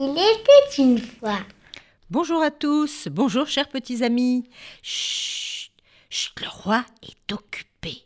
[0.00, 1.40] Il était une fois.
[2.08, 4.48] Bonjour à tous, bonjour chers petits amis.
[4.80, 5.72] Chut,
[6.08, 8.04] chut, le roi est occupé.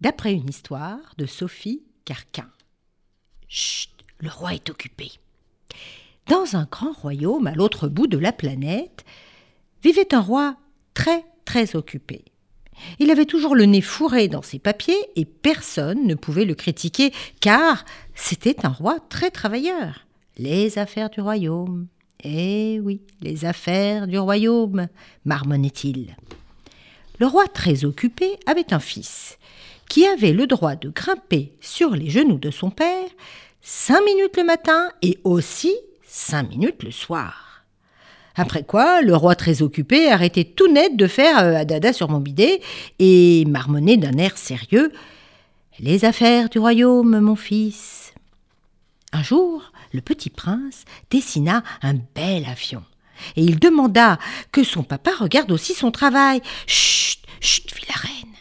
[0.00, 2.48] D'après une histoire de Sophie Carquin.
[3.48, 3.90] Chut,
[4.20, 5.12] le roi est occupé.
[6.28, 9.04] Dans un grand royaume à l'autre bout de la planète,
[9.82, 10.56] vivait un roi
[10.94, 12.24] très très occupé.
[12.98, 17.12] Il avait toujours le nez fourré dans ses papiers et personne ne pouvait le critiquer
[17.42, 17.84] car
[18.14, 20.03] c'était un roi très travailleur.
[20.36, 21.86] Les affaires du royaume.
[22.24, 24.88] Eh oui, les affaires du royaume,
[25.24, 26.16] marmonnait-il.
[27.20, 29.38] Le roi très occupé avait un fils
[29.88, 33.08] qui avait le droit de grimper sur les genoux de son père
[33.60, 35.72] cinq minutes le matin et aussi
[36.02, 37.64] cinq minutes le soir.
[38.34, 42.18] Après quoi, le roi très occupé arrêtait tout net de faire euh, adada sur mon
[42.18, 42.60] bidet
[42.98, 44.92] et marmonnait d'un air sérieux
[45.78, 48.12] Les affaires du royaume, mon fils.
[49.12, 52.82] Un jour, le petit prince dessina un bel avion
[53.36, 54.18] et il demanda
[54.52, 56.40] que son papa regarde aussi son travail.
[56.66, 58.34] Chut, chut, fit la reine.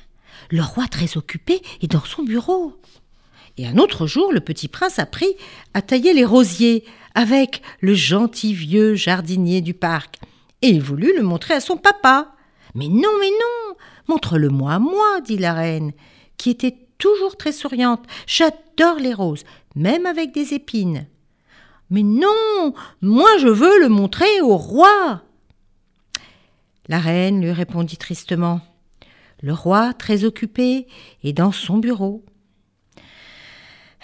[0.49, 2.73] Le roi très occupé est dans son bureau.
[3.57, 5.35] Et un autre jour, le petit prince apprit
[5.73, 10.19] à tailler les rosiers avec le gentil vieux jardinier du parc.
[10.61, 12.35] Et il voulut le montrer à son papa.
[12.73, 13.75] Mais non, mais non,
[14.07, 15.91] montre-le-moi à moi, dit la reine,
[16.37, 18.05] qui était toujours très souriante.
[18.25, 19.43] J'adore les roses,
[19.75, 21.05] même avec des épines.
[21.93, 25.21] Mais non, moi je veux le montrer au roi.
[26.87, 28.61] La reine lui répondit tristement.
[29.43, 30.87] Le roi, très occupé,
[31.23, 32.25] est dans son bureau.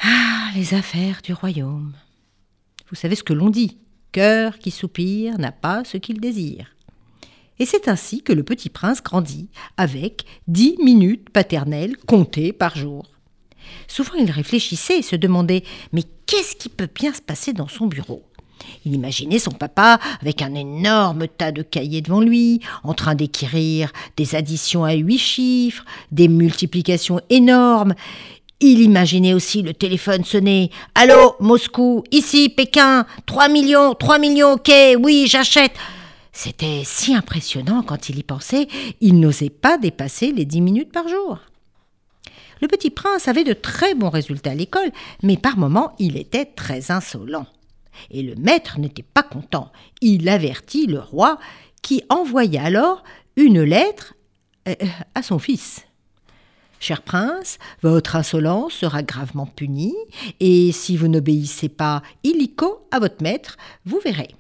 [0.04, 1.96] Ah, les affaires du royaume.
[2.90, 3.80] Vous savez ce que l'on dit
[4.12, 6.76] Cœur qui soupire n'a pas ce qu'il désire.
[7.58, 13.10] Et c'est ainsi que le petit prince grandit, avec dix minutes paternelles comptées par jour.
[13.88, 17.88] Souvent il réfléchissait et se demandait Mais qu'est-ce qui peut bien se passer dans son
[17.88, 18.24] bureau?
[18.86, 23.92] Il imaginait son papa avec un énorme tas de cahiers devant lui, en train d'écrire
[24.16, 27.96] des additions à huit chiffres, des multiplications énormes.
[28.60, 30.70] Il imaginait aussi le téléphone sonner.
[30.94, 35.74] Allô, Moscou, ici, Pékin, 3 millions, 3 millions, ok, oui, j'achète.
[36.32, 38.68] C'était si impressionnant quand il y pensait,
[39.02, 41.40] il n'osait pas dépasser les dix minutes par jour.
[42.62, 44.92] Le petit prince avait de très bons résultats à l'école,
[45.24, 47.48] mais par moments il était très insolent.
[48.12, 49.72] Et le maître n'était pas content.
[50.02, 51.40] Il avertit le roi,
[51.82, 53.04] qui envoya alors
[53.36, 54.16] une lettre
[54.68, 54.76] euh,
[55.16, 55.86] à son fils.
[56.80, 59.96] Cher prince, votre insolence sera gravement punie,
[60.40, 64.34] et si vous n'obéissez pas illico à votre maître, vous verrez.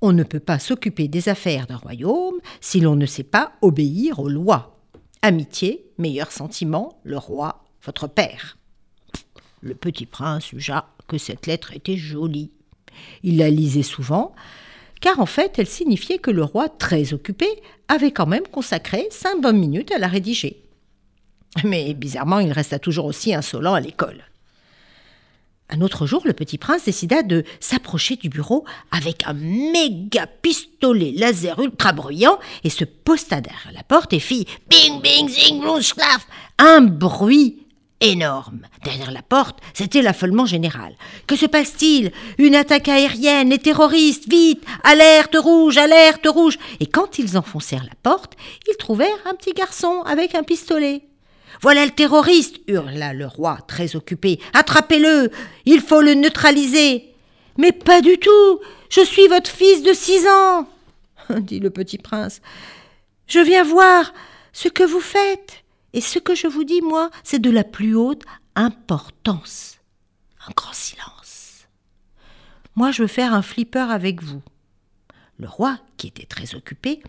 [0.00, 4.18] On ne peut pas s'occuper des affaires d'un royaume si l'on ne sait pas obéir
[4.18, 4.71] aux lois.
[5.24, 8.58] Amitié, meilleur sentiment, le roi, votre père.
[9.60, 12.50] Le petit prince jugea que cette lettre était jolie.
[13.22, 14.34] Il la lisait souvent,
[15.00, 17.46] car en fait elle signifiait que le roi, très occupé,
[17.86, 20.60] avait quand même consacré cinq bonnes minutes à la rédiger.
[21.62, 24.24] Mais bizarrement, il resta toujours aussi insolent à l'école.
[25.70, 31.12] Un autre jour, le petit prince décida de s'approcher du bureau avec un méga pistolet
[31.16, 36.26] laser ultra bruyant et se posta derrière la porte et fit bing bing zing schlaf
[36.58, 37.66] un bruit
[38.02, 38.66] énorme.
[38.84, 40.94] Derrière la porte, c'était l'affolement général.
[41.26, 42.12] Que se passe-t-il?
[42.36, 47.96] Une attaque aérienne, les terroristes, vite Alerte rouge, alerte rouge Et quand ils enfoncèrent la
[48.02, 48.34] porte,
[48.68, 51.02] ils trouvèrent un petit garçon avec un pistolet.
[51.62, 54.40] Voilà le terroriste hurla le roi, très occupé.
[54.52, 55.30] Attrapez-le
[55.64, 57.14] Il faut le neutraliser
[57.56, 60.68] Mais pas du tout Je suis votre fils de six ans
[61.40, 62.40] dit le petit prince.
[63.26, 64.12] Je viens voir
[64.52, 65.64] ce que vous faites.
[65.94, 68.22] Et ce que je vous dis, moi, c'est de la plus haute
[68.54, 69.78] importance.
[70.48, 71.66] Un grand silence.
[72.74, 74.42] Moi, je veux faire un flipper avec vous.
[75.38, 77.02] Le roi, qui était très occupé,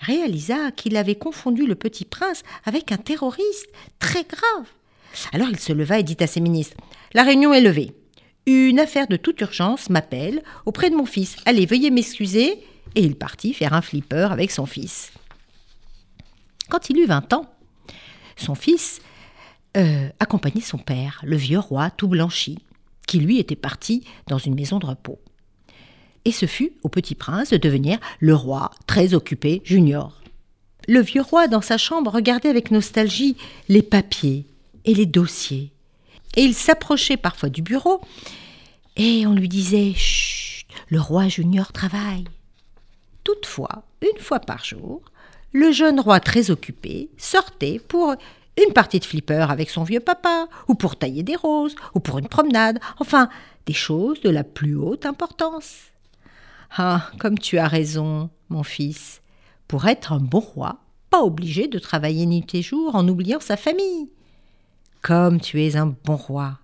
[0.00, 3.68] réalisa qu'il avait confondu le petit prince avec un terroriste
[3.98, 4.66] très grave.
[5.32, 6.76] Alors il se leva et dit à ses ministres
[7.14, 7.92] La réunion est levée.
[8.46, 11.36] Une affaire de toute urgence m'appelle auprès de mon fils.
[11.44, 12.64] Allez, veuillez m'excuser.
[12.96, 15.12] Et il partit faire un flipper avec son fils.
[16.68, 17.46] Quand il eut vingt ans,
[18.36, 19.00] son fils
[19.76, 22.58] euh, accompagnait son père, le vieux roi tout blanchi,
[23.06, 25.20] qui lui était parti dans une maison de repos
[26.24, 30.20] et ce fut au petit prince de devenir le roi très occupé junior.
[30.88, 33.36] Le vieux roi dans sa chambre regardait avec nostalgie
[33.68, 34.46] les papiers
[34.84, 35.72] et les dossiers,
[36.36, 38.00] et il s'approchait parfois du bureau,
[38.96, 42.24] et on lui disait Chut, le roi junior travaille.
[43.24, 45.02] Toutefois, une fois par jour,
[45.52, 48.14] le jeune roi très occupé sortait pour
[48.66, 52.18] une partie de flipper avec son vieux papa, ou pour tailler des roses, ou pour
[52.18, 53.28] une promenade, enfin
[53.66, 55.89] des choses de la plus haute importance.
[56.76, 59.22] Ah, comme tu as raison, mon fils,
[59.66, 60.80] pour être un bon roi,
[61.10, 64.10] pas obligé de travailler nuit et jour en oubliant sa famille.
[65.02, 66.58] Comme tu es un bon roi.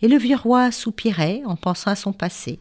[0.00, 2.58] Et le vieux roi soupirait en pensant à son passé.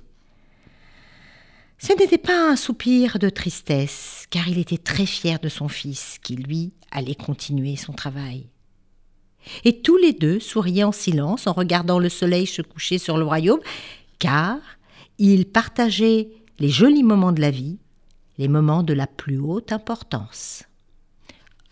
[1.79, 6.19] Ce n'était pas un soupir de tristesse, car il était très fier de son fils,
[6.21, 8.47] qui, lui, allait continuer son travail.
[9.63, 13.25] Et tous les deux souriaient en silence en regardant le soleil se coucher sur le
[13.25, 13.61] royaume,
[14.19, 14.59] car
[15.17, 16.29] ils partageaient
[16.61, 17.79] les jolis moments de la vie,
[18.37, 20.63] les moments de la plus haute importance.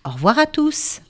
[0.03, 1.01] Au revoir à tous.